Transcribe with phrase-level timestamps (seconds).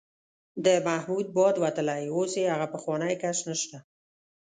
[0.65, 3.77] د محمود باد وتلی، اوس یې هغه پخوانی کش نشته.